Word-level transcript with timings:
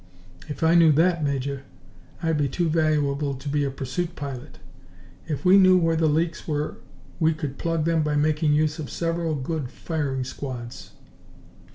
"If 0.47 0.63
I 0.63 0.73
knew 0.73 0.91
that, 0.93 1.23
Major, 1.23 1.61
I'd 2.23 2.39
be 2.39 2.49
too 2.49 2.67
valuable 2.69 3.35
to 3.35 3.47
be 3.47 3.63
a 3.63 3.69
pursuit 3.69 4.15
pilot. 4.15 4.57
If 5.27 5.45
we 5.45 5.57
knew 5.59 5.77
where 5.77 5.95
the 5.95 6.07
leaks 6.07 6.47
were 6.47 6.77
we 7.19 7.35
could 7.35 7.59
plug 7.59 7.85
them 7.85 8.01
by 8.01 8.15
making 8.15 8.53
use 8.53 8.79
of 8.79 8.89
several 8.89 9.35
good 9.35 9.69
firing 9.69 10.23
squads." 10.23 10.93